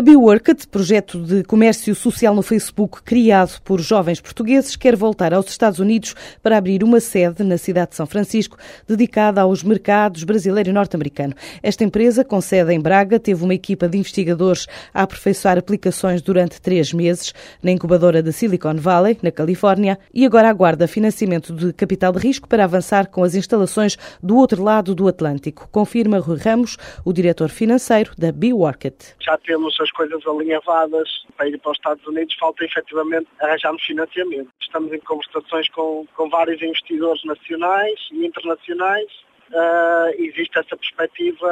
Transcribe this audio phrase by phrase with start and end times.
[0.00, 5.50] A BeWorked, projeto de comércio social no Facebook criado por jovens portugueses, quer voltar aos
[5.50, 8.56] Estados Unidos para abrir uma sede na cidade de São Francisco
[8.88, 11.34] dedicada aos mercados brasileiro e norte-americano.
[11.62, 16.62] Esta empresa, com sede em Braga, teve uma equipa de investigadores a aperfeiçoar aplicações durante
[16.62, 22.10] três meses na incubadora da Silicon Valley, na Califórnia, e agora aguarda financiamento de capital
[22.10, 26.78] de risco para avançar com as instalações do outro lado do Atlântico, confirma Rui Ramos,
[27.04, 28.94] o diretor financeiro da BeWorked.
[29.20, 34.48] Já temos as coisas alinhavadas para ir para os Estados Unidos, falta efetivamente arranjarmos financiamento.
[34.60, 39.10] Estamos em conversações com, com vários investidores nacionais e internacionais.
[39.50, 41.48] Uh, existe essa perspectiva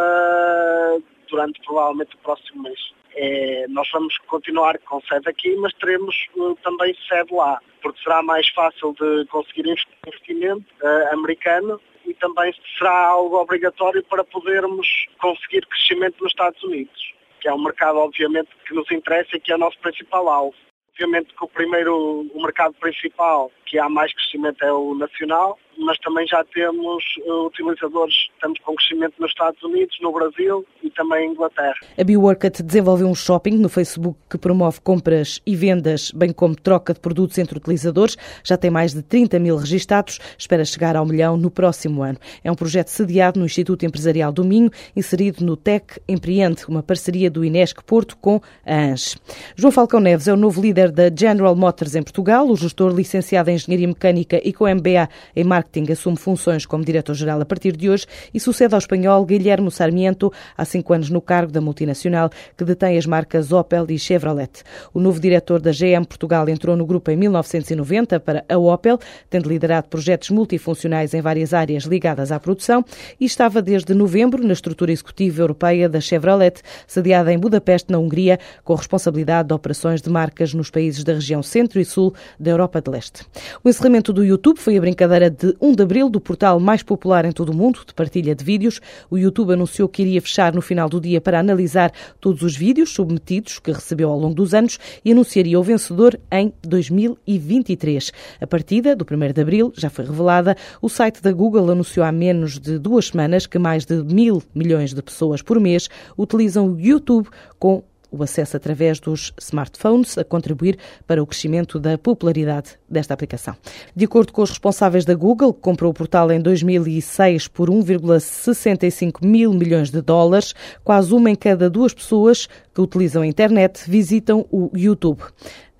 [1.29, 2.79] durante provavelmente o próximo mês.
[3.17, 8.23] É, nós vamos continuar com sede aqui, mas teremos uh, também sede lá, porque será
[8.23, 9.67] mais fácil de conseguir
[10.07, 17.18] investimento uh, americano e também será algo obrigatório para podermos conseguir crescimento nos Estados Unidos
[17.41, 20.55] que é um mercado, obviamente, que nos interessa e que é o nosso principal alvo.
[20.93, 25.97] Obviamente que o primeiro, o mercado principal que há mais crescimento é o nacional, mas
[25.99, 31.29] também já temos uh, utilizadores, estamos com crescimento nos Estados Unidos, no Brasil e também
[31.29, 31.75] em Inglaterra.
[31.97, 36.93] A BeWorkit desenvolveu um shopping no Facebook que promove compras e vendas, bem como troca
[36.93, 38.17] de produtos entre utilizadores.
[38.43, 42.19] Já tem mais de 30 mil registados, espera chegar ao milhão no próximo ano.
[42.43, 47.31] É um projeto sediado no Instituto Empresarial do Minho, inserido no TEC Empreende, uma parceria
[47.31, 49.17] do Inesc Porto com a ANS.
[49.55, 53.51] João Falcão Neves é o novo líder da General Motors em Portugal, o gestor licenciado
[53.51, 57.89] em Engenharia Mecânica e com MBA em Marketing assume funções como diretor-geral a partir de
[57.89, 62.65] hoje e sucede ao espanhol Guilherme Sarmiento, há cinco anos no cargo da multinacional que
[62.65, 64.63] detém as marcas Opel e Chevrolet.
[64.93, 68.99] O novo diretor da GM Portugal entrou no grupo em 1990 para a Opel,
[69.31, 72.85] tendo liderado projetos multifuncionais em várias áreas ligadas à produção
[73.21, 78.39] e estava desde novembro na estrutura executiva europeia da Chevrolet, sediada em Budapeste, na Hungria,
[78.65, 82.81] com responsabilidade de operações de marcas nos países da região centro e sul da Europa
[82.81, 83.27] de Leste.
[83.63, 87.25] O encerramento do YouTube foi a brincadeira de 1 de abril do portal mais popular
[87.25, 88.81] em todo o mundo de partilha de vídeos.
[89.11, 92.91] O YouTube anunciou que iria fechar no final do dia para analisar todos os vídeos
[92.91, 98.13] submetidos que recebeu ao longo dos anos e anunciaria o vencedor em 2023.
[98.41, 100.57] A partida do 1 de abril já foi revelada.
[100.81, 104.95] O site da Google anunciou há menos de duas semanas que mais de mil milhões
[104.95, 110.79] de pessoas por mês utilizam o YouTube com o acesso através dos smartphones a contribuir
[111.07, 113.55] para o crescimento da popularidade desta aplicação.
[113.95, 119.25] De acordo com os responsáveis da Google, que comprou o portal em 2006 por 1,65
[119.25, 124.47] mil milhões de dólares, quase uma em cada duas pessoas que utilizam a internet visitam
[124.51, 125.23] o YouTube.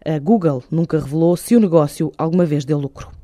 [0.05, 3.18] A Google nunca revelou se o negócio alguma vez deu lucro.